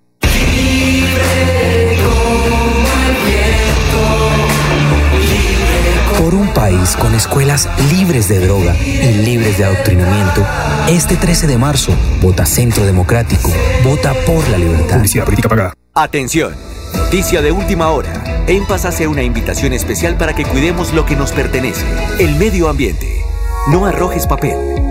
Por 6.21 6.35
un 6.35 6.53
país 6.53 6.99
con 6.99 7.15
escuelas 7.15 7.67
libres 7.91 8.29
de 8.29 8.41
droga 8.41 8.77
y 8.77 9.25
libres 9.25 9.57
de 9.57 9.65
adoctrinamiento, 9.65 10.47
este 10.87 11.17
13 11.17 11.47
de 11.47 11.57
marzo 11.57 11.97
vota 12.21 12.45
Centro 12.45 12.85
Democrático. 12.85 13.51
Vota 13.83 14.13
por 14.27 14.47
la 14.51 14.59
libertad. 14.59 14.97
Publicidad 14.97 15.25
política 15.25 15.49
pagada. 15.49 15.73
Atención, 15.95 16.55
noticia 16.95 17.41
de 17.41 17.53
última 17.53 17.89
hora. 17.89 18.45
EMPAS 18.47 18.85
hace 18.85 19.07
una 19.07 19.23
invitación 19.23 19.73
especial 19.73 20.19
para 20.19 20.35
que 20.35 20.45
cuidemos 20.45 20.93
lo 20.93 21.07
que 21.07 21.17
nos 21.17 21.33
pertenece, 21.33 21.87
el 22.19 22.37
medio 22.37 22.69
ambiente. 22.69 23.25
No 23.69 23.87
arrojes 23.87 24.27
papel, 24.27 24.59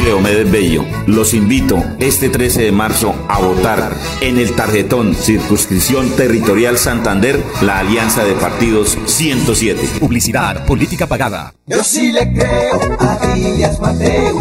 Cleomedes 0.00 0.50
Bello. 0.50 0.84
Los 1.06 1.34
invito 1.34 1.84
este 1.98 2.30
13 2.30 2.62
de 2.62 2.72
marzo 2.72 3.14
a 3.28 3.38
votar 3.38 3.94
en 4.22 4.38
el 4.38 4.54
tarjetón 4.56 5.14
Circunscripción 5.14 6.08
Territorial 6.16 6.78
Santander, 6.78 7.42
la 7.60 7.80
alianza 7.80 8.24
de 8.24 8.32
partidos 8.32 8.96
107. 9.04 10.00
Publicidad 10.00 10.64
política 10.64 11.06
pagada. 11.06 11.52
Yo 11.66 11.84
sí 11.84 12.12
le 12.12 12.32
creo 12.32 12.80
a 12.98 13.34
Díaz 13.34 13.78
Mateus. 13.78 14.40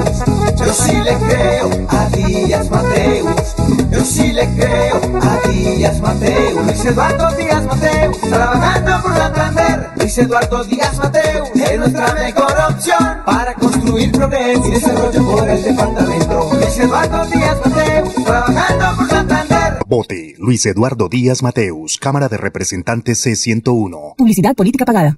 Yo 0.58 0.74
sí 0.74 0.93
le 1.04 1.17
creo 1.28 1.88
a 1.89 2.10
Díaz 2.10 2.69
Mateus. 2.69 3.56
Yo 3.91 4.06
sí 4.06 4.32
le 4.32 4.50
creo 4.56 5.02
a 5.22 5.48
Díaz 5.50 6.00
Mateus. 6.00 6.65
Luis 6.65 6.86
Eduardo 6.86 7.36
Díaz 7.36 7.65
Mateus. 7.65 8.22
Trabajando 8.22 9.02
por 9.04 9.13
Santander. 9.13 9.89
Luis 9.98 10.17
Eduardo 10.17 10.63
Díaz 10.63 10.98
Mateus. 10.98 11.50
Es 11.54 11.78
nuestra 11.78 12.13
mejor 12.13 12.56
opción 12.69 13.17
para 13.26 13.54
construir 13.56 14.12
progreso 14.12 14.67
y 14.67 14.72
desarrollo 14.72 15.24
por 15.24 15.49
el 15.50 15.64
departamento. 15.64 16.50
Luis 16.54 16.80
Eduardo 16.80 17.26
Díaz 17.26 17.60
Mateus. 17.66 18.14
Trabajando 18.24 18.86
por 18.98 19.10
Santander. 19.10 19.80
Vote 19.88 20.36
Luis 20.38 20.66
Eduardo 20.66 21.10
Díaz 21.10 21.42
Mateus, 21.42 21.98
Cámara 21.98 22.30
de 22.30 22.38
Representantes 22.38 23.26
C101. 23.26 24.16
Publicidad 24.18 24.56
política 24.56 24.86
pagada. 24.86 25.18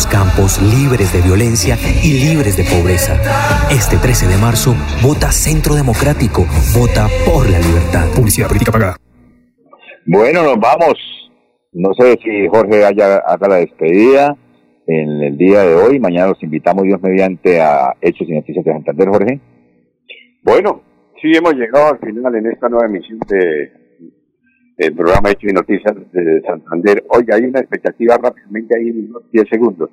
Nuestros 0.00 0.06
campos 0.06 0.62
libres 0.62 1.12
de 1.12 1.20
violencia 1.20 1.76
y 2.02 2.24
libres 2.24 2.56
de 2.56 2.64
pobreza. 2.64 3.20
Este 3.70 3.96
13 3.96 4.28
de 4.28 4.38
marzo 4.38 4.74
vota 5.02 5.30
Centro 5.30 5.74
Democrático. 5.74 6.46
Vota 6.72 7.08
por 7.26 7.48
la 7.50 7.58
libertad. 7.58 8.08
Publicidad 8.14 8.48
política 8.48 8.72
pagada. 8.72 8.96
Bueno, 10.06 10.42
nos 10.42 10.58
vamos. 10.58 10.94
No 11.72 11.92
sé 11.94 12.16
si 12.22 12.48
Jorge 12.48 12.84
haya, 12.84 13.18
haga 13.18 13.48
la 13.48 13.56
despedida 13.56 14.36
en 14.86 15.22
el 15.22 15.36
día 15.36 15.60
de 15.62 15.74
hoy. 15.74 15.98
Mañana 15.98 16.28
los 16.28 16.42
invitamos, 16.42 16.84
Dios 16.84 17.00
mediante, 17.02 17.60
a 17.60 17.94
Hechos 18.00 18.28
y 18.28 18.32
Noticias 18.32 18.64
de 18.64 18.72
Santander, 18.72 19.08
Jorge. 19.08 19.40
Bueno, 20.42 20.82
sí 21.20 21.32
hemos 21.34 21.54
llegado 21.54 21.92
al 21.92 21.98
final 21.98 22.34
en 22.36 22.46
esta 22.46 22.68
nueva 22.68 22.86
emisión 22.86 23.18
de 23.28 23.79
el 24.80 24.94
programa 24.94 25.30
Hechos 25.30 25.50
y 25.50 25.52
Noticias 25.52 25.94
de 26.10 26.40
Santander. 26.40 27.04
Oiga, 27.08 27.36
hay 27.36 27.44
una 27.44 27.60
expectativa 27.60 28.16
rápidamente 28.16 28.74
ahí 28.78 28.88
en 28.88 29.10
unos 29.10 29.30
10 29.30 29.48
segundos. 29.50 29.90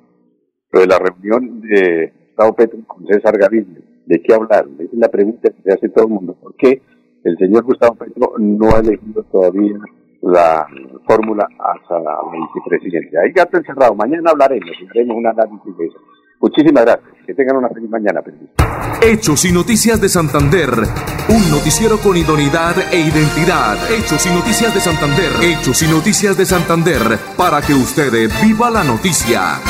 Lo 0.72 0.80
de 0.80 0.86
la 0.86 0.98
reunión 0.98 1.60
de 1.60 2.10
Gustavo 2.28 2.56
Petro 2.56 2.78
con 2.86 3.06
César 3.06 3.36
Gaviria. 3.36 3.80
¿De 4.06 4.22
qué 4.22 4.32
hablar? 4.32 4.66
Esa 4.78 4.84
es 4.84 4.98
la 4.98 5.08
pregunta 5.08 5.50
que 5.50 5.62
se 5.62 5.72
hace 5.74 5.90
todo 5.90 6.06
el 6.06 6.12
mundo. 6.12 6.34
¿Por 6.40 6.56
qué 6.56 6.80
el 7.22 7.36
señor 7.36 7.64
Gustavo 7.64 7.96
Petro 7.96 8.32
no 8.38 8.74
ha 8.74 8.78
elegido 8.78 9.22
todavía 9.24 9.76
la 10.22 10.66
fórmula 11.06 11.46
hasta 11.58 12.00
la 12.00 12.20
vicepresidencia? 12.54 13.20
Hay 13.20 13.32
gato 13.32 13.58
encerrado. 13.58 13.94
Mañana 13.94 14.30
hablaremos, 14.30 14.72
haremos 14.90 15.18
un 15.18 15.26
análisis 15.26 15.76
de 15.76 15.84
eso. 15.84 15.98
Muchísimas 16.40 16.84
gracias. 16.84 17.08
Que 17.26 17.34
tengan 17.34 17.56
una 17.56 17.68
feliz 17.68 17.90
mañana. 17.90 18.22
Hechos 19.02 19.44
y 19.44 19.52
Noticias 19.52 20.00
de 20.00 20.08
Santander. 20.08 20.70
Un 21.28 21.50
noticiero 21.50 21.98
con 21.98 22.16
idoneidad 22.16 22.74
e 22.92 23.00
identidad. 23.00 23.76
Hechos 23.90 24.24
y 24.26 24.30
Noticias 24.30 24.74
de 24.74 24.80
Santander. 24.80 25.30
Hechos 25.42 25.82
y 25.82 25.88
Noticias 25.88 26.38
de 26.38 26.46
Santander. 26.46 27.18
Para 27.36 27.60
que 27.60 27.74
usted 27.74 28.30
viva 28.42 28.70
la 28.70 28.82
noticia. 28.82 29.60